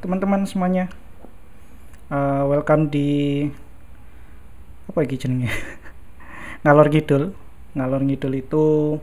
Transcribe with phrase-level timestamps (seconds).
[0.00, 0.88] teman-teman semuanya.
[2.08, 3.44] Uh, welcome di
[4.88, 5.52] apa lagi jenenge?
[6.64, 7.36] Ngalor Ngidul.
[7.76, 8.96] Ngalor Ngidul itu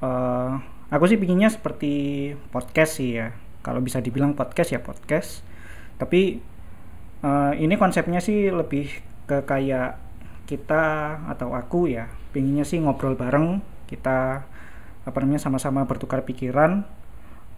[0.00, 0.50] uh,
[0.94, 3.34] aku sih pinginnya seperti podcast sih ya.
[3.66, 5.42] Kalau bisa dibilang podcast ya podcast.
[5.98, 6.38] Tapi
[7.26, 8.86] uh, ini konsepnya sih lebih
[9.26, 9.98] ke kayak
[10.46, 13.58] kita atau aku ya pinginnya sih ngobrol bareng
[13.90, 14.46] kita
[15.02, 16.86] apa namanya sama-sama bertukar pikiran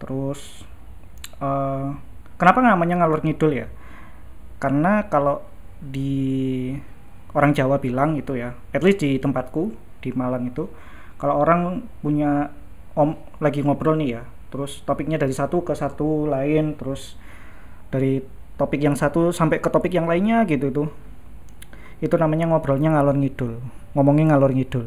[0.01, 0.65] terus
[1.37, 1.93] uh,
[2.39, 3.67] kenapa namanya ngalur ngidul ya?
[4.57, 5.43] Karena kalau
[5.79, 6.73] di
[7.35, 9.71] orang Jawa bilang itu ya at least di tempatku
[10.01, 10.67] di Malang itu
[11.21, 12.51] kalau orang punya
[12.97, 17.15] om lagi ngobrol nih ya terus topiknya dari satu ke satu lain terus
[17.93, 18.19] dari
[18.59, 20.89] topik yang satu sampai ke topik yang lainnya gitu tuh
[22.03, 23.61] itu namanya ngobrolnya ngalor ngidul
[23.93, 24.85] ngomongin ngalor ngidul.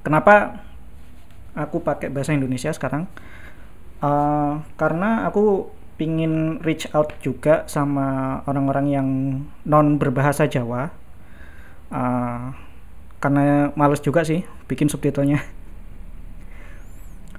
[0.00, 0.64] Kenapa
[1.52, 3.10] aku pakai bahasa Indonesia sekarang
[4.00, 5.70] uh, karena aku
[6.00, 9.08] pingin reach out juga sama orang-orang yang
[9.68, 10.88] non berbahasa Jawa.
[11.92, 12.56] Uh,
[13.20, 15.44] karena males juga sih bikin subtitlenya.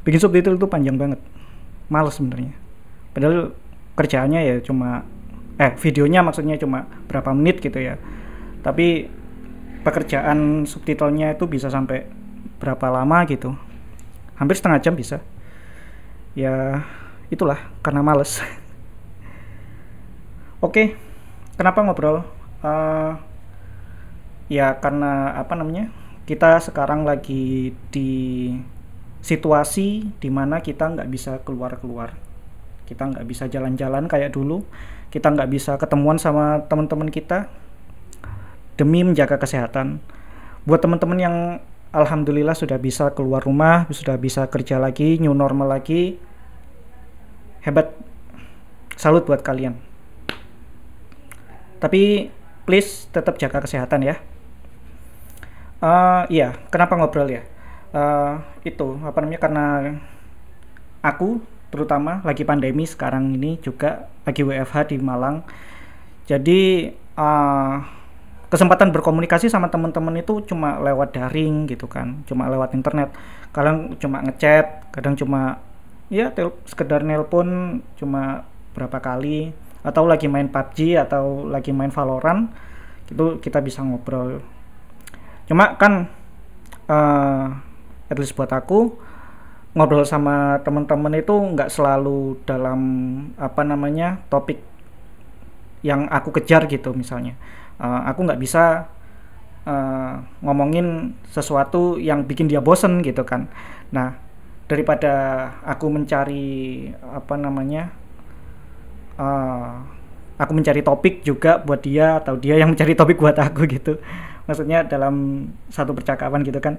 [0.05, 1.17] Bikin subtitle itu panjang banget.
[1.89, 2.53] Males sebenarnya.
[3.17, 3.57] Padahal
[3.97, 5.05] kerjaannya ya cuma
[5.57, 7.97] eh videonya maksudnya cuma berapa menit gitu ya.
[8.61, 9.09] Tapi
[9.81, 12.05] pekerjaan subtitlenya itu bisa sampai
[12.61, 13.57] berapa lama gitu.
[14.37, 15.21] Hampir setengah jam bisa
[16.37, 16.85] ya
[17.31, 18.39] itulah karena males.
[20.65, 20.95] Oke
[21.61, 22.25] kenapa ngobrol?
[22.61, 23.17] Uh,
[24.51, 25.89] ya karena apa namanya
[26.29, 28.11] kita sekarang lagi di
[29.21, 32.17] situasi di mana kita nggak bisa keluar-keluar.
[32.89, 34.65] Kita nggak bisa jalan-jalan kayak dulu.
[35.13, 37.47] Kita nggak bisa ketemuan sama teman-teman kita
[38.75, 40.01] demi menjaga kesehatan.
[40.65, 41.35] Buat teman-teman yang
[41.91, 46.15] alhamdulillah sudah bisa keluar rumah, sudah bisa kerja lagi, new normal lagi,
[47.63, 47.91] hebat.
[48.95, 49.75] Salut buat kalian.
[51.81, 52.29] Tapi
[52.63, 54.15] please tetap jaga kesehatan ya.
[55.81, 57.41] Uh, iya, kenapa ngobrol ya?
[57.91, 59.65] Uh, itu apa namanya karena
[61.03, 61.41] aku
[61.73, 65.43] terutama lagi pandemi sekarang ini juga lagi WFH di Malang
[66.23, 67.83] jadi uh,
[68.51, 73.15] kesempatan berkomunikasi sama teman-teman itu cuma lewat daring gitu kan cuma lewat internet.
[73.55, 75.63] Kadang cuma ngechat kadang cuma
[76.11, 78.43] ya tel sekedar nelpon cuma
[78.75, 82.51] berapa kali atau lagi main PUBG atau lagi main Valorant
[83.07, 84.43] itu kita bisa ngobrol.
[85.47, 86.11] Cuma kan
[86.91, 87.47] uh,
[88.11, 88.91] at least buat aku
[89.71, 92.79] ngobrol sama teman-teman itu nggak selalu dalam
[93.39, 94.59] apa namanya topik
[95.81, 97.39] yang aku kejar gitu misalnya
[97.81, 98.85] uh, aku nggak bisa
[99.65, 103.49] uh, ngomongin sesuatu yang bikin dia bosen gitu kan.
[103.89, 104.15] Nah
[104.69, 105.11] daripada
[105.67, 107.91] aku mencari apa namanya
[109.19, 109.83] uh,
[110.39, 113.97] aku mencari topik juga buat dia atau dia yang mencari topik buat aku gitu.
[114.45, 116.77] Maksudnya dalam satu percakapan gitu kan.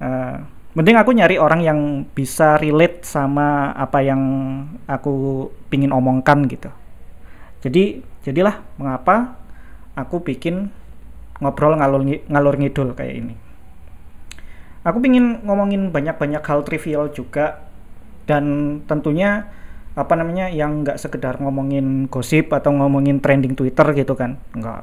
[0.00, 0.40] Uh,
[0.72, 1.78] mending aku nyari orang yang
[2.14, 4.22] bisa relate sama apa yang
[4.86, 6.70] aku pingin omongkan gitu.
[7.60, 9.39] Jadi jadilah mengapa
[10.00, 10.72] aku bikin
[11.40, 13.34] ngobrol ngalur ngalur ngidul kayak ini.
[14.80, 17.68] Aku pingin ngomongin banyak-banyak hal trivial juga
[18.24, 19.48] dan tentunya
[19.92, 24.82] apa namanya yang nggak sekedar ngomongin gosip atau ngomongin trending Twitter gitu kan nggak.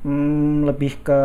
[0.00, 1.20] Hmm, lebih ke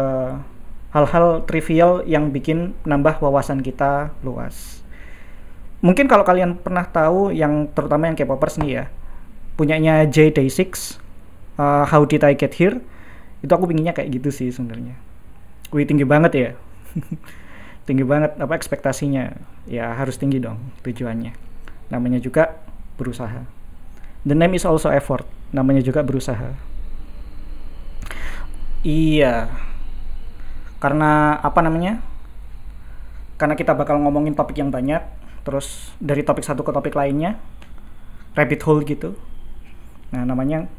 [0.95, 4.83] hal-hal trivial yang bikin nambah wawasan kita luas.
[5.83, 8.85] Mungkin kalau kalian pernah tahu yang terutama yang K-popers nih ya,
[9.59, 10.97] punyanya J Day 6,
[11.57, 12.79] uh, How Did I Get Here,
[13.43, 14.95] itu aku pinginnya kayak gitu sih sebenarnya.
[15.73, 16.49] Wih tinggi banget ya,
[17.87, 19.35] tinggi banget apa ekspektasinya,
[19.67, 21.33] ya harus tinggi dong tujuannya.
[21.91, 22.59] Namanya juga
[22.95, 23.45] berusaha.
[24.25, 26.57] The name is also effort, namanya juga berusaha.
[28.85, 29.49] Iya,
[30.85, 31.97] karena apa namanya
[33.35, 35.01] karena kita bakal ngomongin topik yang banyak
[35.41, 37.41] terus dari topik satu ke topik lainnya
[38.37, 39.17] rabbit hole gitu
[40.13, 40.69] nah namanya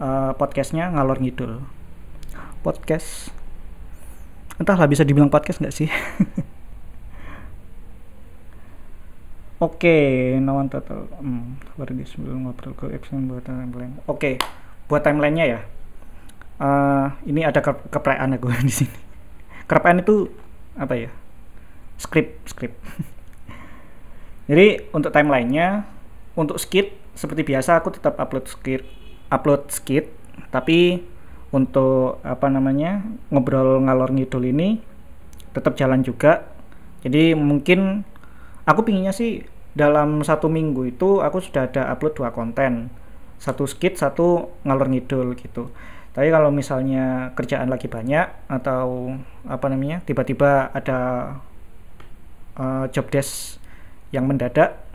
[0.00, 1.60] uh, podcastnya ngalor ngidul.
[2.64, 3.30] Podcast.
[4.56, 5.88] Entahlah bisa dibilang podcast nggak sih?
[9.60, 11.04] Oke, okay, nawan total.
[11.20, 11.60] Hmm,
[12.08, 14.00] sebelum ngobrol ke action buat timeline.
[14.08, 14.34] Oke, okay,
[14.88, 15.60] buat timelinenya ya.
[16.60, 18.98] Uh, ini ada ke keperayaan aku di sini.
[19.68, 20.32] Keperayaan itu
[20.80, 21.12] apa ya?
[22.00, 22.80] Script script.
[24.48, 25.84] Jadi untuk timelinenya
[26.32, 28.80] untuk skit seperti biasa aku tetap upload skit
[29.30, 30.10] upload skit
[30.50, 31.00] tapi
[31.50, 34.78] untuk apa namanya ngobrol ngalor ngidul ini
[35.50, 36.46] tetap jalan juga.
[37.02, 38.06] Jadi mungkin
[38.68, 39.42] aku pinginnya sih
[39.74, 42.90] dalam satu minggu itu aku sudah ada upload dua konten.
[43.40, 45.72] Satu skit satu ngalor ngidul gitu.
[46.10, 49.14] Tapi kalau misalnya kerjaan lagi banyak atau
[49.46, 50.98] apa namanya tiba-tiba ada
[52.58, 53.62] uh, job desk
[54.10, 54.89] yang mendadak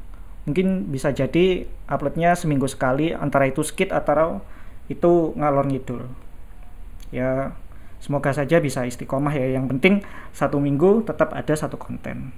[0.45, 4.45] mungkin bisa jadi uploadnya seminggu sekali antara itu skit atau
[4.85, 6.05] itu ngalor ngidul.
[7.09, 7.57] Ya
[7.97, 9.57] semoga saja bisa istiqomah ya.
[9.57, 9.93] Yang penting
[10.31, 12.29] satu minggu tetap ada satu konten.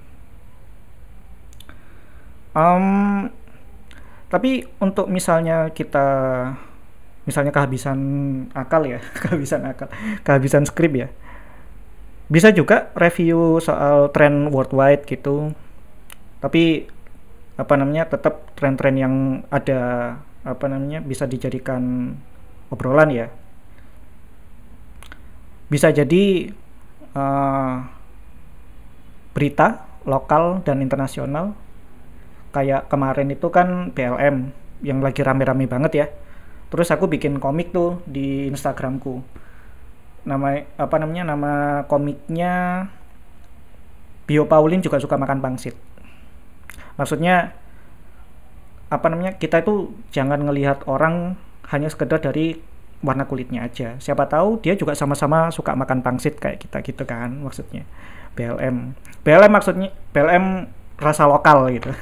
[2.56, 3.28] Um,
[4.32, 6.08] tapi untuk misalnya kita
[7.28, 8.00] misalnya kehabisan
[8.56, 9.92] akal ya kehabisan akal
[10.24, 11.08] kehabisan skrip ya.
[12.28, 15.52] Bisa juga review soal tren worldwide gitu.
[16.40, 16.88] Tapi
[17.58, 19.14] apa namanya tetap tren-tren yang
[19.50, 20.14] ada
[20.46, 22.14] apa namanya bisa dijadikan
[22.70, 23.26] obrolan ya.
[25.66, 26.54] Bisa jadi
[27.18, 27.82] uh,
[29.34, 31.52] berita lokal dan internasional
[32.54, 34.54] kayak kemarin itu kan BLM
[34.86, 36.06] yang lagi rame-rame banget ya.
[36.70, 39.18] Terus aku bikin komik tuh di Instagramku.
[40.30, 41.52] Nama apa namanya nama
[41.90, 42.86] komiknya
[44.30, 45.74] Bio Paulin juga suka makan pangsit
[46.98, 47.54] maksudnya
[48.88, 51.38] apa namanya kita itu jangan ngelihat orang
[51.70, 52.58] hanya sekedar dari
[53.04, 53.94] warna kulitnya aja.
[54.02, 57.86] Siapa tahu dia juga sama-sama suka makan pangsit kayak kita gitu kan maksudnya.
[58.34, 58.94] BLM.
[59.22, 60.66] BLM maksudnya BLM
[60.98, 61.94] rasa lokal gitu.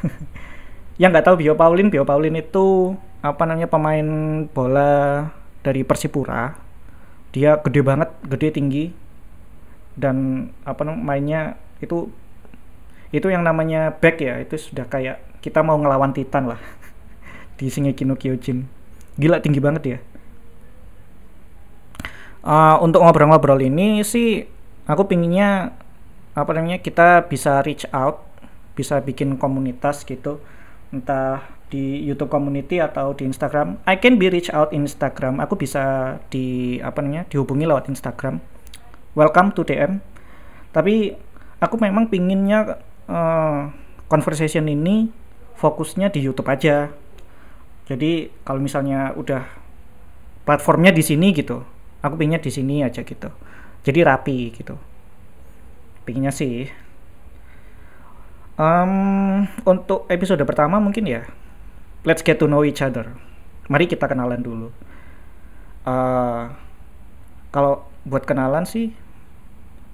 [1.01, 4.09] yang nggak tahu Bio Paulin, Bio Paulin itu apa namanya pemain
[4.49, 5.29] bola
[5.61, 6.57] dari Persipura.
[7.37, 8.85] Dia gede banget, gede tinggi
[9.97, 12.09] dan apa namanya itu
[13.15, 16.61] itu yang namanya back ya itu sudah kayak kita mau ngelawan Titan lah.
[17.59, 18.67] Di Shingeki no Kyojin.
[19.17, 19.99] Gila tinggi banget ya.
[22.47, 24.47] Uh, untuk ngobrol-ngobrol ini sih
[24.87, 25.75] aku pinginnya
[26.37, 28.23] apa namanya kita bisa reach out
[28.79, 30.39] bisa bikin komunitas gitu.
[30.95, 33.83] Entah di YouTube community atau di Instagram.
[33.91, 35.43] I can be reach out in Instagram.
[35.43, 38.39] Aku bisa di apa namanya dihubungi lewat Instagram.
[39.19, 39.99] Welcome to DM
[40.77, 41.17] tapi
[41.57, 42.77] aku memang pinginnya
[43.11, 43.71] uh,
[44.07, 45.11] conversation ini
[45.59, 46.93] fokusnya di YouTube aja.
[47.87, 49.47] Jadi kalau misalnya udah
[50.43, 51.63] platformnya di sini gitu
[52.07, 53.31] aku pinginnya di sini aja gitu.
[53.83, 54.79] Jadi rapi gitu.
[56.07, 56.71] Pinginnya sih.
[58.57, 61.29] Um, untuk episode pertama mungkin ya
[62.09, 63.19] let's get to know each other.
[63.67, 64.69] Mari kita kenalan dulu.
[65.87, 66.51] Uh,
[67.51, 68.95] kalau buat kenalan sih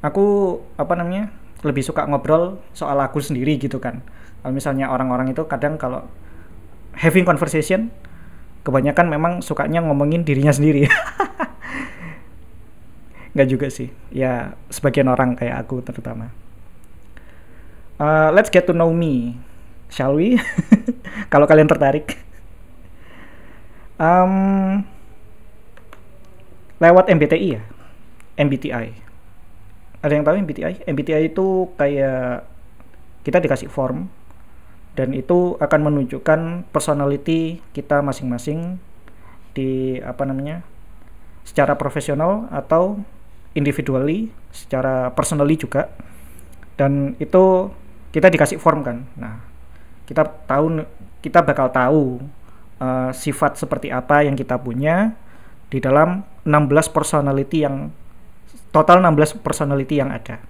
[0.05, 1.32] aku apa namanya
[1.62, 4.03] lebih suka ngobrol soal aku sendiri gitu kan.
[4.43, 6.06] Kalau misalnya orang-orang itu kadang kalau
[6.99, 7.94] having conversation
[8.67, 10.91] kebanyakan memang sukanya ngomongin dirinya sendiri.
[13.35, 13.94] Nggak juga sih.
[14.11, 16.35] Ya sebagian orang kayak aku terutama.
[18.03, 19.38] Uh, let's get to know me
[19.87, 20.35] shall we?
[21.32, 22.19] Kalau kalian tertarik.
[24.03, 24.82] Um,
[26.82, 27.62] lewat MBTI ya?
[28.35, 29.12] MBTI
[30.03, 32.45] ada yang tahu MBTI MBTI itu kayak
[33.23, 34.11] kita dikasih form
[34.93, 38.77] dan itu akan menunjukkan personality kita masing-masing
[39.57, 40.61] di apa namanya
[41.49, 43.01] secara profesional atau
[43.56, 45.89] individually secara personally juga.
[46.77, 47.73] Dan itu
[48.13, 49.09] kita dikasih form kan.
[49.17, 49.41] Nah
[50.05, 50.85] kita tahu
[51.25, 52.05] kita bakal tahu
[52.82, 55.17] uh, sifat seperti apa yang kita punya
[55.73, 57.89] di dalam 16 personality yang
[58.72, 60.41] total 16 personality yang ada.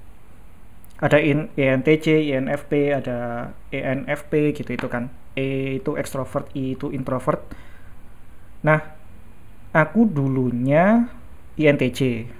[1.03, 5.11] Ada in, ENTJ, INFP, ada ENFP gitu itu kan.
[5.35, 7.43] E itu extrovert, I itu introvert.
[8.63, 8.79] Nah,
[9.75, 11.11] aku dulunya
[11.59, 12.31] INTJ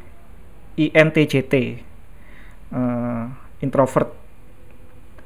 [0.79, 1.55] INTJT
[2.73, 3.25] uh, eh,
[3.61, 4.15] introvert.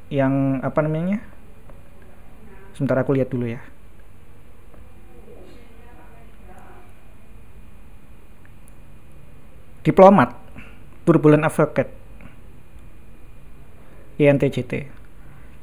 [0.09, 1.19] Yang apa namanya?
[2.75, 3.61] Sebentar aku lihat dulu ya.
[9.87, 10.46] Diplomat
[11.07, 11.95] turbulent advocate
[14.19, 14.97] INTJT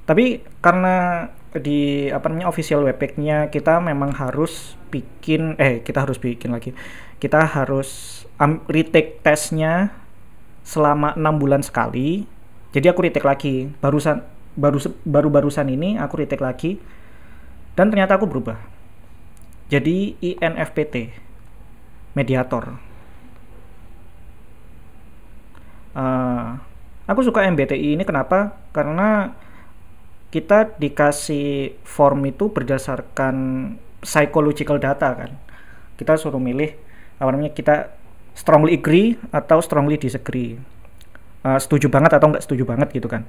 [0.04, 6.50] tapi karena di apa namanya official webpacknya kita memang harus bikin eh kita harus bikin
[6.50, 6.74] lagi.
[7.22, 9.94] Kita harus um, retake tesnya
[10.66, 12.26] selama enam bulan sekali.
[12.74, 13.70] Jadi aku retake lagi.
[13.80, 14.26] Barusan
[14.58, 16.82] baru baru barusan ini aku retake lagi.
[17.78, 18.58] Dan ternyata aku berubah.
[19.70, 21.10] Jadi INFPT
[22.14, 22.93] mediator
[25.94, 26.58] uh,
[27.08, 28.58] aku suka MBTI ini kenapa?
[28.76, 29.34] Karena
[30.34, 33.36] kita dikasih form itu berdasarkan
[34.02, 35.32] psychological data kan?
[35.96, 36.74] Kita suruh milih
[37.22, 37.94] apa namanya kita
[38.34, 40.58] strongly agree atau strongly disagree.
[41.44, 43.28] Uh, setuju banget atau nggak setuju banget gitu kan?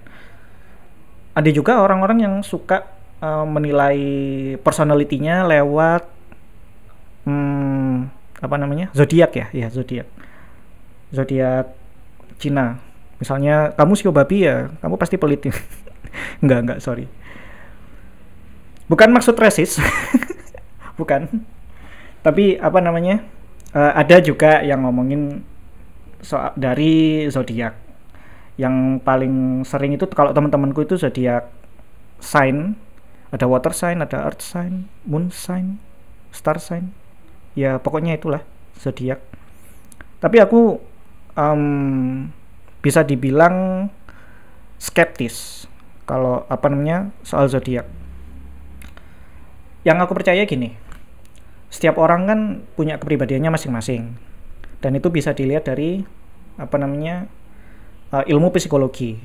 [1.35, 2.87] Ada juga orang-orang yang suka
[3.21, 3.99] uh, menilai
[4.63, 6.07] personalitinya lewat
[7.27, 8.09] hmm,
[8.41, 9.47] apa namanya zodiak ya?
[9.53, 10.09] Ya zodiak.
[11.13, 11.84] Zodiak
[12.39, 12.81] Cina.
[13.19, 15.47] Misalnya kamu sio babi ya kamu pasti pelit.
[16.43, 17.07] Enggak enggak sorry.
[18.87, 19.81] Bukan maksud resis.
[21.01, 21.27] Bukan.
[22.23, 23.25] Tapi apa namanya
[23.75, 25.43] uh, ada juga yang ngomongin
[26.21, 27.77] soal dari zodiak.
[28.55, 31.51] Yang paling sering itu kalau teman-temanku itu zodiak
[32.23, 32.79] sign.
[33.35, 35.83] Ada water sign ada earth sign moon sign
[36.31, 36.95] star sign.
[37.59, 38.47] Ya pokoknya itulah
[38.79, 39.19] zodiak.
[40.23, 40.79] Tapi aku
[41.39, 42.31] um,
[42.83, 43.89] bisa dibilang
[44.79, 45.67] skeptis
[46.05, 47.87] kalau apa namanya soal zodiak.
[49.85, 50.85] Yang aku percaya gini
[51.75, 52.41] setiap orang kan
[52.79, 54.15] punya kepribadiannya masing-masing.
[54.79, 56.07] Dan itu bisa dilihat dari
[56.55, 57.27] apa namanya
[58.15, 59.19] uh, ilmu psikologi.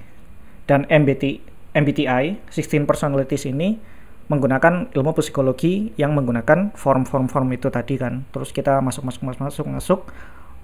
[0.65, 1.45] Dan MBT
[1.77, 3.77] MBTI 16 personalities ini
[4.33, 8.25] menggunakan ilmu psikologi yang menggunakan form-form form itu tadi kan.
[8.33, 9.99] Terus kita masuk masuk masuk masuk masuk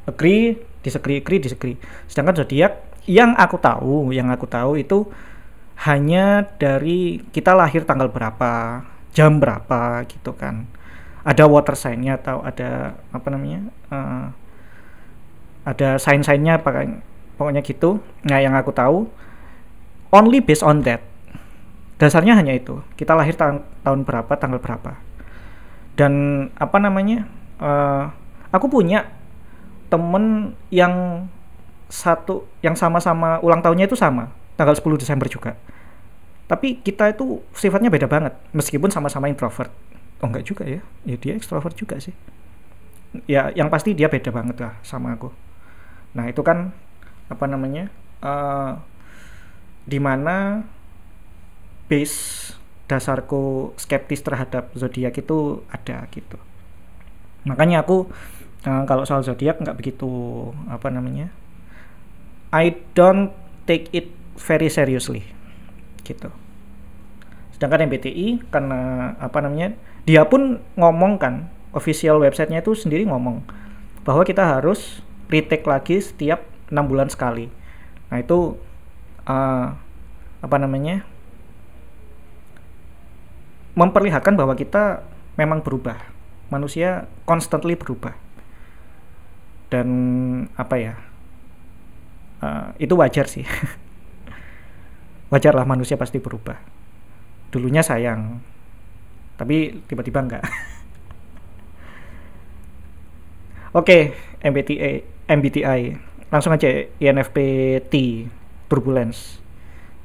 [0.06, 5.06] agree disagree agree disagree sedangkan zodiak yang aku tahu yang aku tahu itu
[5.76, 10.68] hanya dari kita lahir tanggal berapa jam berapa gitu kan.
[11.26, 14.30] Ada water sign-nya atau ada apa namanya uh,
[15.66, 16.62] ada sign-signnya
[17.36, 18.00] pokoknya gitu.
[18.24, 19.10] Nah yang aku tahu
[20.14, 21.02] only based on that.
[21.98, 22.84] Dasarnya hanya itu.
[23.00, 25.00] Kita lahir ta tahun berapa tanggal berapa.
[25.96, 26.14] Dan
[26.60, 27.26] apa namanya
[27.58, 28.12] uh,
[28.52, 29.10] aku punya
[29.89, 31.25] temen yang
[31.89, 35.54] satu yang sama-sama ulang tahunnya itu sama tanggal 10 Desember juga.
[36.46, 39.74] Tapi kita itu sifatnya beda banget meskipun sama-sama introvert.
[40.22, 40.82] Oh enggak juga ya.
[41.06, 42.13] Ya dia ekstrovert juga sih.
[43.25, 45.34] Ya yang pasti dia beda banget lah sama aku.
[46.13, 46.74] Nah itu kan
[47.25, 47.89] apa namanya
[48.22, 48.77] uh,
[49.86, 50.65] di mana
[51.89, 52.54] base
[52.86, 56.38] dasarku skeptis terhadap zodiak itu ada gitu.
[57.46, 58.10] Makanya aku
[58.66, 60.10] uh, kalau soal zodiak nggak begitu
[60.68, 61.30] apa namanya
[62.50, 63.32] I don't
[63.70, 65.26] take it very seriously
[66.06, 66.30] gitu.
[67.56, 69.74] Sedangkan MBTI karena apa namanya
[70.06, 73.42] dia pun ngomong kan official websitenya itu sendiri ngomong
[74.06, 77.50] bahwa kita harus retake lagi setiap enam bulan sekali.
[78.14, 78.60] Nah itu
[79.26, 79.68] uh,
[80.46, 81.02] apa namanya
[83.74, 85.04] memperlihatkan bahwa kita
[85.36, 85.98] memang berubah.
[86.54, 88.25] Manusia constantly berubah
[89.70, 89.88] dan
[90.56, 90.94] apa ya
[92.42, 93.46] uh, itu wajar sih.
[95.34, 96.56] Wajar lah manusia pasti berubah.
[97.50, 98.40] Dulunya sayang
[99.36, 100.44] tapi tiba-tiba enggak.
[103.76, 104.02] Oke okay,
[104.48, 105.82] MBTI MBTI
[106.32, 106.70] langsung aja
[107.00, 107.38] INFP
[107.92, 107.94] T
[108.72, 109.42] turbulence.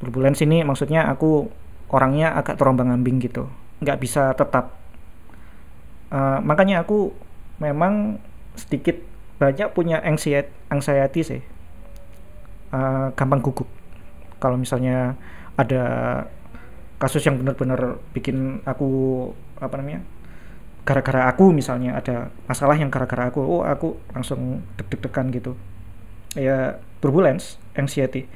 [0.00, 1.52] Turbulence ini maksudnya aku
[1.90, 3.46] orangnya agak terombang ambing gitu.
[3.84, 4.74] Nggak bisa tetap.
[6.10, 7.14] Uh, makanya aku
[7.62, 8.18] memang
[8.58, 9.09] sedikit
[9.40, 11.42] banyak punya anxiety, anxiety sih.
[12.70, 13.66] Uh, gampang gugup.
[14.36, 15.16] Kalau misalnya
[15.56, 15.82] ada
[17.00, 20.04] kasus yang benar-benar bikin aku apa namanya
[20.84, 25.56] gara-gara aku misalnya ada masalah yang gara-gara aku oh aku langsung deg-degan gitu.
[26.36, 28.28] Ya turbulence anxiety.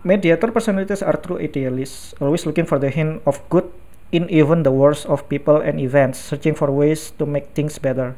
[0.00, 3.68] Mediator personalities are true idealists always looking for the hint of good
[4.14, 8.16] in even the worst of people and events searching for ways to make things better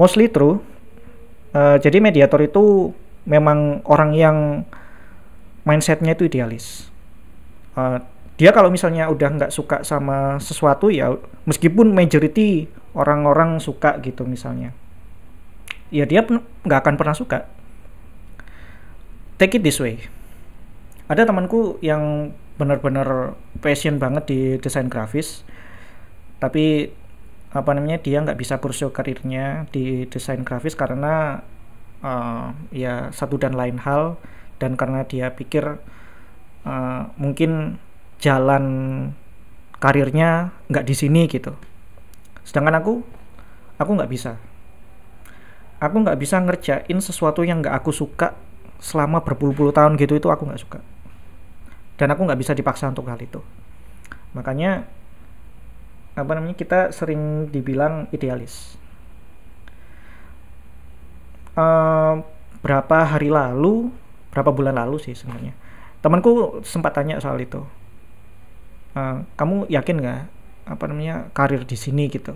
[0.00, 0.64] mostly true.
[1.52, 2.96] Uh, jadi mediator itu
[3.28, 4.36] memang orang yang
[5.68, 6.88] mindsetnya itu idealis.
[7.76, 8.00] Uh,
[8.40, 11.12] dia kalau misalnya udah nggak suka sama sesuatu ya
[11.44, 14.72] meskipun majority orang-orang suka gitu misalnya
[15.92, 17.44] ya dia nggak akan pernah suka.
[19.36, 20.00] Take it this way.
[21.10, 25.44] Ada temanku yang benar-benar passion banget di desain grafis
[26.40, 26.92] tapi
[27.50, 31.42] apa namanya dia nggak bisa pursue karirnya di desain grafis karena
[31.98, 34.22] uh, ya satu dan lain hal
[34.62, 35.82] dan karena dia pikir
[36.62, 37.82] uh, mungkin
[38.22, 38.64] jalan
[39.80, 41.56] karirnya nggak di sini gitu.
[42.46, 43.02] Sedangkan aku
[43.80, 44.38] aku nggak bisa.
[45.80, 48.36] Aku nggak bisa ngerjain sesuatu yang nggak aku suka
[48.78, 50.78] selama berpuluh-puluh tahun gitu itu aku nggak suka.
[51.96, 53.40] Dan aku nggak bisa dipaksa untuk hal itu.
[54.36, 54.84] Makanya
[56.18, 58.76] apa namanya kita sering dibilang idealis.
[61.54, 62.22] Uh,
[62.62, 63.90] berapa hari lalu
[64.30, 65.54] berapa bulan lalu sih sebenarnya?
[66.00, 67.62] Temanku sempat tanya soal itu.
[68.94, 70.22] Uh, kamu yakin nggak
[70.70, 72.34] apa namanya karir di sini gitu?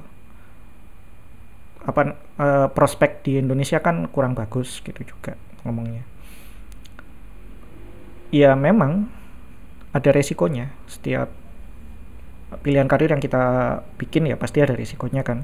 [1.84, 6.02] Apa uh, prospek di Indonesia kan kurang bagus gitu juga ngomongnya.
[8.34, 9.06] Ya memang
[9.94, 11.30] ada resikonya setiap
[12.62, 13.42] pilihan karir yang kita
[13.98, 15.42] bikin ya pasti ada resikonya kan.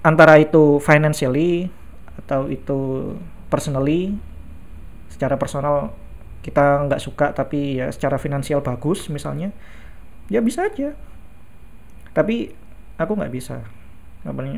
[0.00, 1.68] Antara itu financially
[2.24, 3.12] atau itu
[3.52, 4.16] personally
[5.12, 5.92] secara personal
[6.40, 9.52] kita nggak suka tapi ya secara finansial bagus misalnya
[10.32, 10.96] ya bisa aja.
[12.16, 12.52] Tapi
[12.96, 13.64] aku nggak bisa.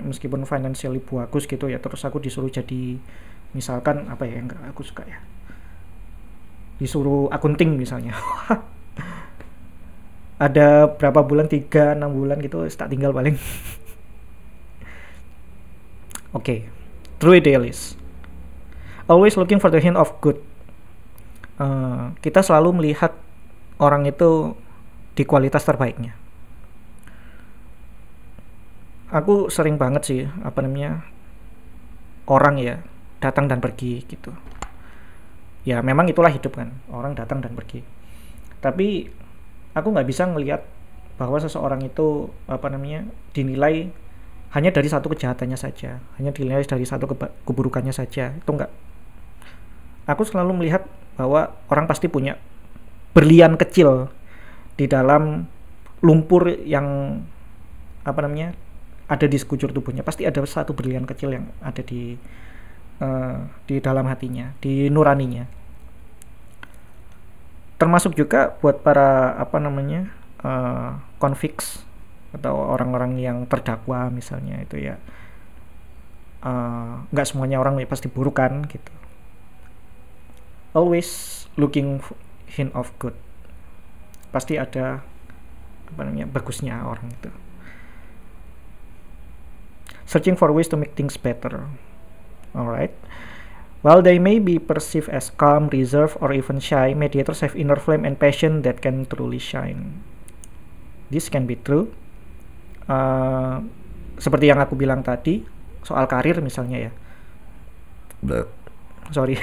[0.06, 2.98] Meskipun financially bagus gitu ya terus aku disuruh jadi
[3.54, 5.18] misalkan apa ya yang aku suka ya.
[6.82, 8.14] Disuruh akunting misalnya
[10.42, 11.46] ada berapa bulan?
[11.46, 13.38] Tiga enam bulan gitu tak tinggal paling.
[16.32, 16.58] Oke okay.
[17.20, 18.02] true idealist
[19.12, 20.38] always looking for the hint of good.
[21.60, 23.14] Uh, kita selalu melihat
[23.76, 24.56] orang itu
[25.12, 26.16] di kualitas terbaiknya.
[29.12, 31.04] Aku sering banget sih apa namanya
[32.24, 32.80] orang ya
[33.20, 34.32] datang dan pergi gitu.
[35.68, 37.84] Ya memang itulah hidup kan orang datang dan pergi.
[38.64, 39.12] Tapi
[39.72, 40.64] aku nggak bisa ngelihat
[41.16, 43.92] bahwa seseorang itu apa namanya dinilai
[44.52, 47.08] hanya dari satu kejahatannya saja, hanya dinilai dari satu
[47.48, 48.36] keburukannya saja.
[48.36, 48.68] Itu enggak.
[50.04, 50.84] Aku selalu melihat
[51.16, 52.36] bahwa orang pasti punya
[53.16, 54.12] berlian kecil
[54.76, 55.48] di dalam
[56.04, 57.20] lumpur yang
[58.04, 58.52] apa namanya
[59.08, 60.04] ada di sekujur tubuhnya.
[60.04, 62.20] Pasti ada satu berlian kecil yang ada di
[63.00, 65.61] uh, di dalam hatinya, di nuraninya
[67.82, 70.06] termasuk juga buat para apa namanya
[70.46, 71.02] uh,
[72.30, 75.02] atau orang-orang yang terdakwa misalnya itu ya.
[76.46, 78.94] Eh, nggak uh, semuanya orang pasti buruk kan gitu.
[80.78, 81.98] Always looking
[82.46, 83.18] hint of good.
[84.30, 85.02] Pasti ada
[85.90, 87.34] apa namanya bagusnya orang itu.
[90.06, 91.66] Searching for ways to make things better.
[92.54, 92.94] Alright
[93.82, 98.06] While they may be perceived as calm, reserved, or even shy, mediators have inner flame
[98.06, 99.98] and passion that can truly shine.
[101.10, 101.90] This can be true.
[102.86, 103.66] Uh,
[104.22, 105.42] seperti yang aku bilang tadi,
[105.82, 106.92] soal karir misalnya ya.
[108.22, 108.46] Bleh.
[109.10, 109.34] Sorry.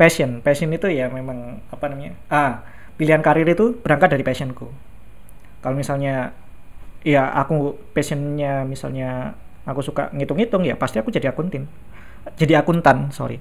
[0.00, 2.18] passion, passion itu ya memang apa namanya?
[2.26, 2.66] Ah,
[2.98, 4.74] pilihan karir itu berangkat dari passionku.
[5.62, 6.34] Kalau misalnya
[7.06, 11.68] ya aku passionnya misalnya aku suka ngitung-ngitung ya pasti aku jadi akuntin.
[12.40, 13.36] Jadi akuntan sorry.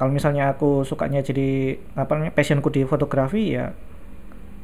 [0.00, 3.76] Kalau misalnya aku sukanya jadi apa namanya passionku di fotografi ya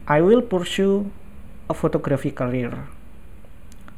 [0.09, 1.13] I will pursue
[1.69, 2.73] a photography career.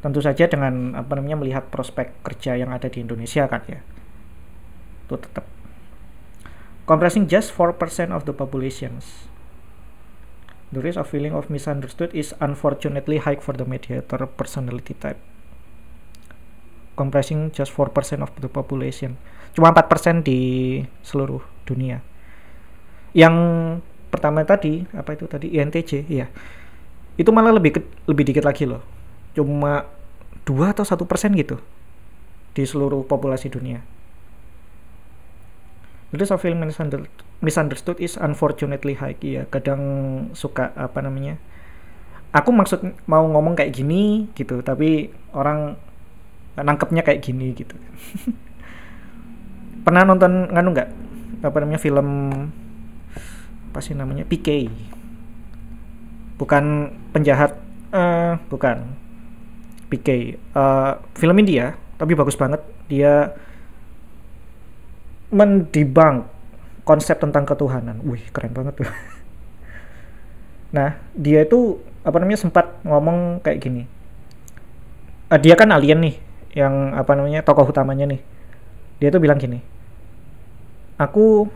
[0.02, 3.78] Tentu saja dengan apa namanya melihat prospek kerja yang ada di Indonesia kan ya.
[5.06, 5.46] Itu tetap
[6.90, 7.78] compressing just 4%
[8.10, 9.30] of the populations.
[10.74, 15.18] The risk of feeling of misunderstood is unfortunately high for the mediator personality type
[16.98, 17.90] compressing just 4%
[18.22, 19.18] of the population.
[19.56, 20.40] Cuma 4% di
[21.02, 22.02] seluruh dunia.
[23.10, 23.36] Yang
[24.10, 26.26] pertama tadi, apa itu tadi INTJ, ya.
[27.18, 28.82] Itu malah lebih lebih dikit lagi loh.
[29.34, 29.86] Cuma
[30.46, 31.58] 2 atau 1% gitu
[32.54, 33.82] di seluruh populasi dunia.
[36.10, 36.58] Jadi so feeling
[37.38, 39.46] misunderstood is unfortunately high ya.
[39.46, 39.82] Kadang
[40.34, 41.38] suka apa namanya?
[42.34, 45.78] Aku maksud mau ngomong kayak gini gitu, tapi orang
[46.58, 47.76] nangkepnya kayak gini gitu.
[49.86, 50.88] Pernah nonton nganu nggak?
[51.46, 52.08] Apa namanya film
[53.70, 54.66] apa sih namanya PK
[56.40, 57.54] bukan penjahat
[57.94, 58.96] uh, bukan.
[59.90, 60.22] PK uh,
[60.54, 62.62] eh, film India tapi bagus banget.
[62.90, 63.30] Dia
[65.30, 66.26] mendibang
[66.82, 68.02] konsep tentang ketuhanan.
[68.02, 68.90] Wih keren banget tuh.
[70.70, 73.82] Nah dia itu apa namanya sempat ngomong kayak gini.
[75.26, 78.20] Uh, dia kan alien nih yang apa namanya tokoh utamanya nih.
[79.00, 79.80] Dia tuh bilang gini
[81.00, 81.48] aku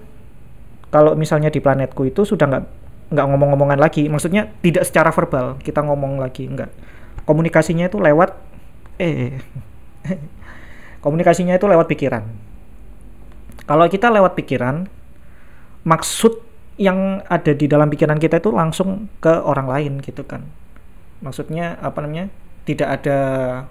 [0.88, 2.64] kalau misalnya di planetku itu sudah nggak
[3.12, 6.72] nggak ngomong-ngomongan lagi maksudnya tidak secara verbal kita ngomong lagi nggak.
[7.28, 8.33] Komunikasinya itu lewat
[8.96, 9.37] eh
[11.04, 12.24] komunikasinya itu lewat pikiran.
[13.68, 14.88] Kalau kita lewat pikiran
[15.85, 16.40] maksud
[16.80, 20.48] yang ada di dalam pikiran kita itu langsung ke orang lain gitu kan.
[21.20, 22.33] Maksudnya apa namanya
[22.64, 23.18] tidak ada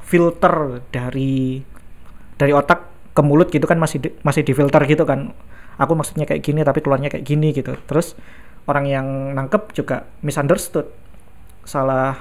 [0.05, 1.61] filter dari
[2.37, 5.33] dari otak ke mulut gitu kan masih di, masih difilter gitu kan.
[5.81, 7.73] Aku maksudnya kayak gini tapi keluarnya kayak gini gitu.
[7.89, 8.13] Terus
[8.69, 10.89] orang yang nangkep juga misunderstood.
[11.65, 12.17] Salah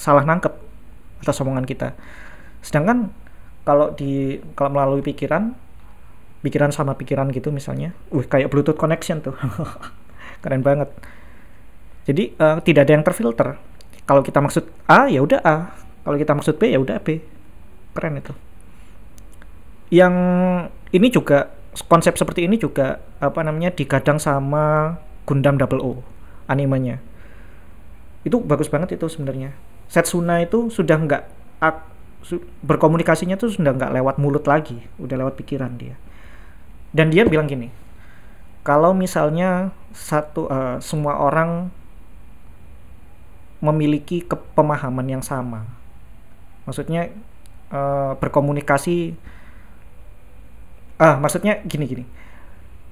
[0.00, 0.54] salah nangkep
[1.24, 1.92] atas omongan kita.
[2.64, 3.12] Sedangkan
[3.68, 5.52] kalau di kalau melalui pikiran
[6.40, 9.36] pikiran sama pikiran gitu misalnya uh kayak bluetooth connection tuh.
[10.42, 10.88] Keren banget.
[12.08, 13.60] Jadi uh, tidak ada yang terfilter
[14.08, 15.76] kalau kita maksud A ya udah A.
[16.00, 17.20] Kalau kita maksud B ya udah B.
[17.92, 18.32] Keren itu.
[19.92, 20.14] Yang
[20.96, 21.52] ini juga
[21.92, 24.96] konsep seperti ini juga apa namanya digadang sama
[25.28, 26.00] Gundam Double O
[26.48, 27.04] animenya.
[28.24, 29.52] Itu bagus banget itu sebenarnya.
[29.92, 31.22] Setsuna itu sudah nggak
[32.64, 34.80] berkomunikasinya tuh sudah nggak lewat mulut lagi.
[34.96, 36.00] Udah lewat pikiran dia.
[36.96, 37.68] Dan dia bilang gini
[38.68, 41.72] kalau misalnya satu uh, semua orang
[43.58, 45.66] memiliki kepemahaman yang sama.
[46.68, 47.10] Maksudnya
[47.74, 49.16] uh, berkomunikasi
[50.98, 52.04] ah maksudnya gini gini.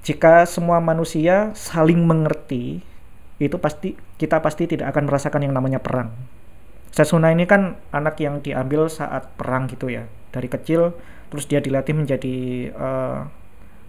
[0.03, 2.79] Jika semua manusia saling mengerti
[3.37, 6.15] itu pasti kita pasti tidak akan merasakan yang namanya perang.
[6.89, 10.07] Setsuna ini kan anak yang diambil saat perang gitu ya.
[10.31, 10.95] Dari kecil
[11.27, 12.35] terus dia dilatih menjadi
[12.73, 13.27] uh,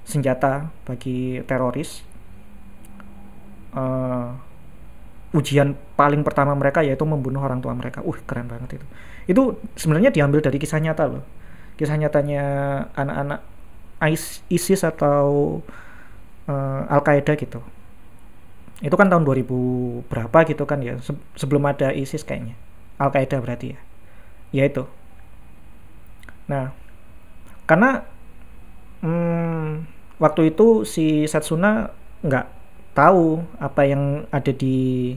[0.03, 2.03] senjata bagi teroris.
[3.73, 4.48] Uh,
[5.37, 8.01] ujian paling pertama mereka yaitu membunuh orang tua mereka.
[8.05, 8.87] Uh, keren banget itu.
[9.29, 9.43] Itu
[9.77, 11.25] sebenarnya diambil dari kisah nyata loh.
[11.77, 12.45] Kisah nyatanya
[12.97, 13.41] anak-anak
[14.49, 15.61] ISIS atau
[16.49, 17.61] uh, Al Qaeda gitu
[18.79, 22.55] itu kan tahun 2000 berapa gitu kan ya Se sebelum ada ISIS kayaknya
[23.03, 23.81] Al Qaeda berarti ya
[24.55, 24.87] ya itu
[26.47, 26.73] nah
[27.67, 28.07] karena
[29.03, 29.85] hmm,
[30.23, 31.93] waktu itu si Satsuna
[32.25, 32.47] nggak
[32.99, 35.15] tahu apa yang ada di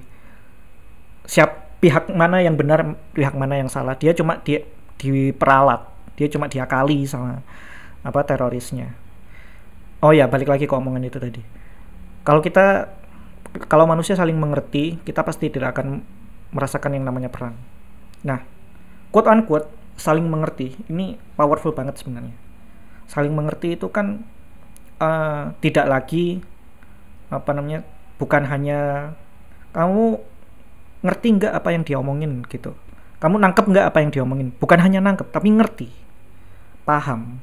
[1.25, 3.97] siap pihak mana yang benar pihak mana yang salah.
[3.97, 4.61] Dia cuma dia
[5.01, 5.89] diperalat.
[6.13, 7.41] Dia cuma diakali sama
[8.05, 8.93] apa terorisnya.
[10.05, 11.41] Oh ya balik lagi ke omongan itu tadi.
[12.21, 12.85] Kalau kita
[13.65, 16.05] kalau manusia saling mengerti kita pasti tidak akan
[16.53, 17.57] merasakan yang namanya perang.
[18.21, 18.45] Nah
[19.09, 19.67] quote unquote
[19.97, 22.37] saling mengerti ini powerful banget sebenarnya.
[23.09, 24.21] Saling mengerti itu kan
[25.01, 26.45] uh, tidak lagi
[27.31, 27.87] apa namanya
[28.19, 29.11] bukan hanya
[29.71, 30.19] kamu
[31.01, 32.75] ngerti nggak apa yang diomongin gitu.
[33.23, 34.51] Kamu nangkep nggak apa yang diomongin?
[34.59, 35.89] Bukan hanya nangkep tapi ngerti
[36.83, 37.39] paham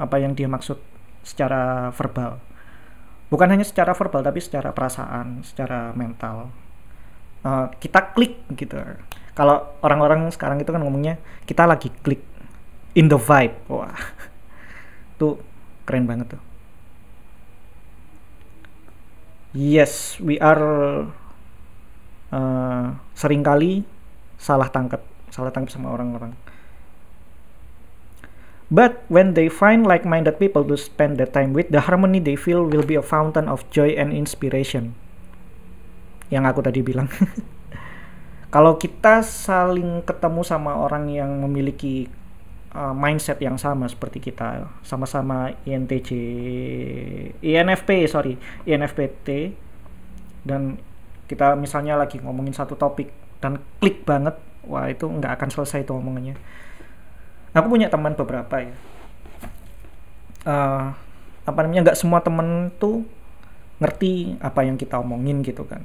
[0.00, 0.80] apa yang dia maksud
[1.22, 2.40] secara verbal.
[3.28, 6.48] Bukan hanya secara verbal tapi secara perasaan secara mental.
[7.44, 8.80] Uh, kita klik gitu.
[9.36, 12.24] Kalau orang-orang sekarang itu kan ngomongnya kita lagi klik
[12.96, 13.54] in the vibe.
[13.68, 13.94] Wah
[15.20, 15.38] tuh
[15.84, 16.47] keren banget tuh
[19.56, 20.64] yes we are
[22.32, 23.84] uh, sering kali
[24.36, 26.32] salah tangkap salah tangkap sama orang-orang
[28.68, 32.68] But when they find like-minded people to spend their time with, the harmony they feel
[32.68, 34.92] will be a fountain of joy and inspiration.
[36.28, 37.08] Yang aku tadi bilang.
[38.54, 42.12] Kalau kita saling ketemu sama orang yang memiliki
[42.78, 46.10] uh, mindset yang sama seperti kita, sama-sama INTJ,
[47.42, 49.58] INFP, sorry, INFPT,
[50.46, 50.78] dan
[51.26, 53.10] kita misalnya lagi ngomongin satu topik
[53.42, 56.38] dan klik banget, wah itu nggak akan selesai itu omongannya.
[57.52, 58.74] Aku punya teman beberapa ya.
[60.46, 60.94] Uh,
[61.44, 63.02] apa namanya nggak semua temen tuh
[63.82, 65.82] ngerti apa yang kita omongin gitu kan.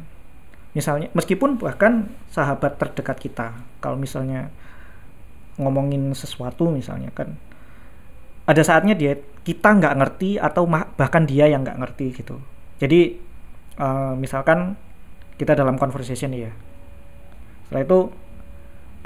[0.78, 4.50] Misalnya meskipun bahkan sahabat terdekat kita kalau misalnya
[5.62, 7.38] ngomongin sesuatu misalnya kan
[8.44, 12.40] ada saatnya dia kita nggak ngerti atau bahkan dia yang nggak ngerti gitu.
[12.80, 13.16] Jadi
[13.80, 14.76] uh, misalkan
[15.40, 16.52] kita dalam conversation ya.
[17.68, 18.00] Setelah itu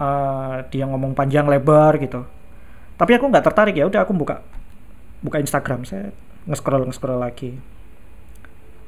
[0.02, 2.26] uh, dia ngomong panjang lebar gitu.
[2.98, 4.42] Tapi aku nggak tertarik ya udah aku buka
[5.22, 6.10] buka Instagram saya
[6.50, 7.54] nge-scroll nge-scroll lagi.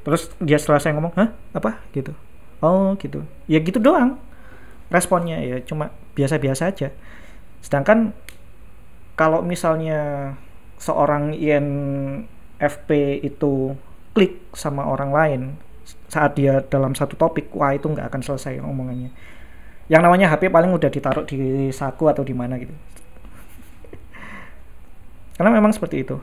[0.01, 1.29] Terus dia setelah saya ngomong hah?
[1.53, 1.77] Apa?
[1.93, 2.17] gitu.
[2.65, 3.21] Oh gitu.
[3.45, 4.17] Ya gitu doang
[4.89, 6.89] responnya ya cuma biasa-biasa aja
[7.59, 8.15] sedangkan
[9.19, 10.31] kalau misalnya
[10.79, 13.75] seorang INFP itu
[14.15, 15.41] klik sama orang lain
[16.07, 19.11] saat dia dalam satu topik wah itu nggak akan selesai omongannya.
[19.89, 22.71] Yang namanya HP paling udah ditaruh di saku atau di mana gitu.
[25.35, 26.17] Karena memang seperti itu.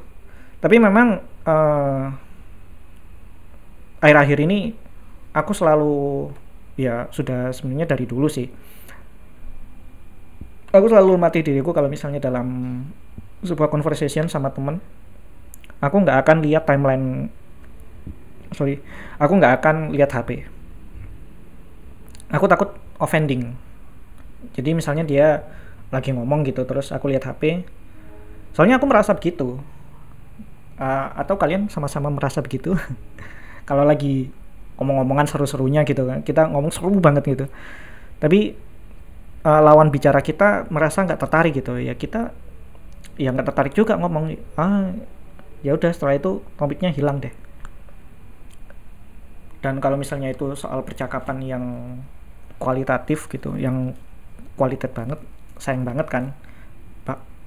[0.62, 2.04] Tapi memang uh,
[4.00, 4.72] akhir-akhir ini
[5.34, 6.30] aku selalu
[6.80, 8.48] ya sudah sebenarnya dari dulu sih
[10.78, 12.46] aku selalu mati diriku kalau misalnya dalam
[13.44, 14.80] sebuah conversation sama temen.
[15.80, 17.28] Aku nggak akan lihat timeline
[18.54, 18.78] sorry
[19.18, 20.46] aku nggak akan lihat HP
[22.30, 23.54] aku takut offending.
[24.54, 25.26] Jadi misalnya dia
[25.90, 27.62] lagi ngomong gitu terus aku lihat HP
[28.54, 29.58] soalnya aku merasa begitu.
[30.76, 32.76] Uh, atau kalian sama-sama merasa begitu?
[33.68, 34.28] Kalau lagi
[34.76, 37.46] omong-omongan seru-serunya gitu kan kita ngomong seru banget gitu.
[38.20, 38.56] Tapi
[39.46, 41.78] uh, lawan bicara kita merasa nggak tertarik gitu.
[41.78, 42.34] Ya kita
[43.14, 44.90] ya nggak tertarik juga ngomong ah
[45.62, 47.30] ya udah setelah itu topiknya hilang deh.
[49.62, 51.64] Dan kalau misalnya itu soal percakapan yang
[52.58, 53.94] kualitatif gitu yang
[54.56, 55.20] kualitas banget
[55.60, 56.24] sayang banget kan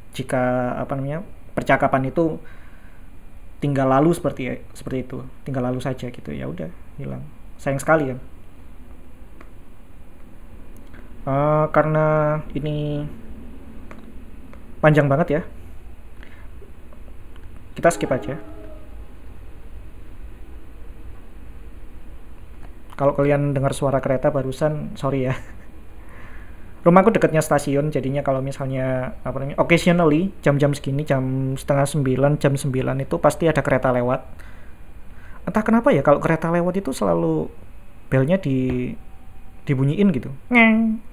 [0.10, 1.22] jika apa namanya
[1.54, 2.42] percakapan itu
[3.62, 7.22] tinggal lalu seperti seperti itu tinggal lalu saja gitu ya udah hilang.
[7.62, 8.20] Sayang sekali kan
[11.30, 13.06] uh, karena ini
[14.82, 15.42] panjang banget ya.
[17.78, 18.36] Kita skip aja.
[23.00, 25.36] Kalau kalian dengar suara kereta barusan sorry ya.
[26.86, 32.56] Rumahku dekatnya stasiun jadinya kalau misalnya apa namanya occasionally jam-jam segini jam setengah sembilan jam
[32.56, 34.22] sembilan itu pasti ada kereta lewat.
[35.48, 37.48] Entah kenapa ya kalau kereta lewat itu selalu
[38.12, 38.92] belnya di
[39.63, 40.32] dibunyiin gitu.
[40.52, 41.09] Ngeng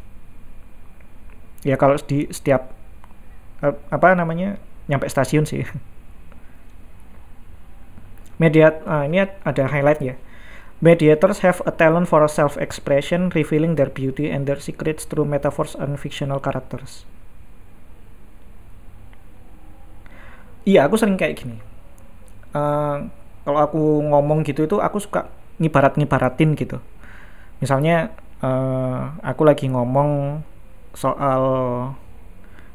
[1.66, 2.70] ya kalau di setiap
[3.90, 5.66] apa namanya nyampe stasiun sih
[8.42, 10.14] media ah, ini ada highlight ya
[10.76, 15.96] Mediators have a talent for self-expression, revealing their beauty and their secrets through metaphors and
[15.96, 17.08] fictional characters.
[20.68, 21.56] Iya, aku sering kayak gini.
[22.52, 23.08] Uh,
[23.48, 26.76] kalau aku ngomong gitu itu aku suka ngibarat-ngibaratin gitu.
[27.64, 28.12] Misalnya
[28.44, 30.44] uh, aku lagi ngomong
[30.96, 31.42] soal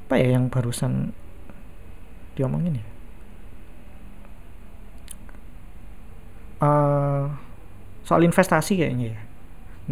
[0.06, 1.10] apa ya yang barusan
[2.38, 2.86] diomongin ya.
[6.62, 7.26] Uh,
[8.06, 9.22] soal investasi kayaknya ya.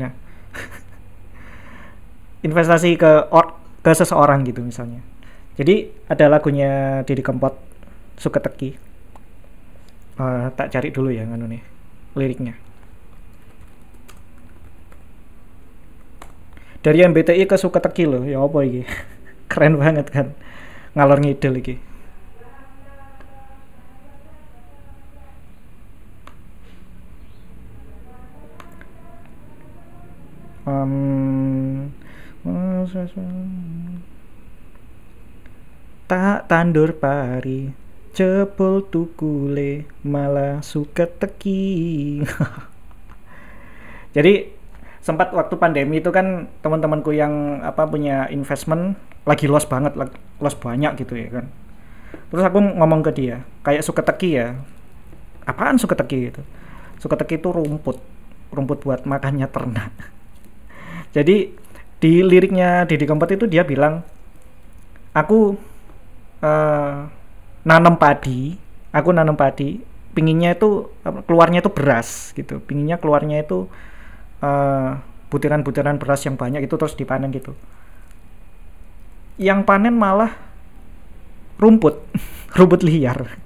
[0.05, 0.11] Nah
[2.47, 5.01] investasi ke or, ke seseorang gitu misalnya.
[5.57, 7.57] Jadi ada lagunya Didi Kempot
[8.21, 8.77] suka teki.
[10.21, 11.63] Uh, tak cari dulu ya nganu nih
[12.13, 12.68] liriknya
[16.79, 18.87] dari MBTI ke suka teki loh ya apa ini
[19.51, 20.31] keren banget kan
[20.95, 21.75] ngalor ngidel lagi
[30.63, 31.91] um,
[36.09, 37.69] tak tandur pari
[38.15, 42.23] cepol tukule malah suka teki
[44.15, 44.58] jadi
[44.99, 49.95] sempat waktu pandemi itu kan teman-temanku yang apa punya investment lagi loss banget
[50.39, 51.45] loss banyak gitu ya kan.
[52.29, 54.47] Terus aku ngomong ke dia kayak suka teki ya.
[55.47, 56.41] Apaan suka teki gitu?
[57.01, 57.97] Suka teki itu rumput
[58.53, 59.93] rumput buat makannya ternak.
[61.15, 61.53] Jadi
[61.99, 64.03] di liriknya Didi Kempot itu dia bilang
[65.11, 65.57] aku
[66.39, 66.97] uh,
[67.67, 68.55] nanam padi
[68.95, 69.83] aku nanam padi
[70.15, 70.89] pinginnya itu
[71.25, 72.59] keluarnya itu beras gitu.
[72.61, 73.69] Pinginnya keluarnya itu
[74.43, 74.91] eh,
[75.29, 77.53] butiran-butiran beras yang banyak itu terus dipanen gitu.
[79.39, 80.35] Yang panen malah
[81.61, 82.01] rumput
[82.57, 83.39] rumput liar.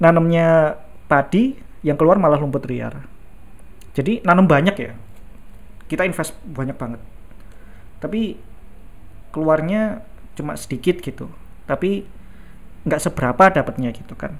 [0.00, 1.54] Nanamnya padi
[1.84, 3.04] yang keluar malah rumput liar.
[3.94, 4.92] Jadi nanam banyak ya.
[5.86, 7.00] Kita invest banyak banget.
[8.02, 8.34] Tapi
[9.30, 10.02] keluarnya
[10.34, 11.30] cuma sedikit gitu.
[11.68, 12.02] Tapi
[12.84, 14.36] nggak seberapa dapatnya gitu kan.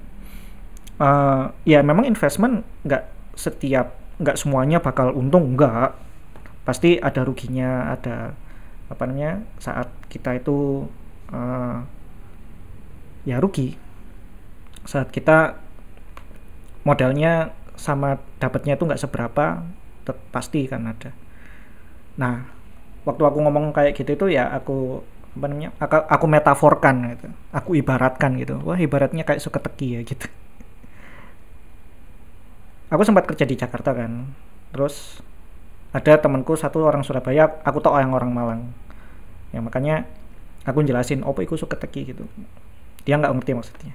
[0.95, 3.03] Uh, ya memang investment nggak
[3.35, 5.95] setiap nggak semuanya bakal untung nggak
[6.63, 8.33] pasti ada ruginya ada
[8.89, 10.87] apa namanya saat kita itu
[11.33, 11.77] uh,
[13.25, 13.75] ya rugi
[14.85, 15.57] saat kita
[16.85, 19.65] modalnya sama dapatnya itu nggak seberapa
[20.31, 21.25] pasti kan ada
[22.15, 22.47] Nah,
[23.03, 25.03] waktu aku ngomong kayak gitu itu ya aku
[25.35, 25.69] apa namanya?
[25.83, 27.27] Aku, aku metaforkan gitu.
[27.51, 28.59] Aku ibaratkan gitu.
[28.63, 30.27] Wah, ibaratnya kayak suka teki ya gitu.
[32.93, 34.29] Aku sempat kerja di Jakarta kan.
[34.69, 35.23] Terus
[35.95, 38.61] ada temanku satu orang Surabaya, aku tahu yang orang Malang.
[39.55, 40.05] Ya makanya
[40.67, 42.27] aku jelasin, opo iku suka teki gitu.
[43.07, 43.93] Dia nggak ngerti maksudnya.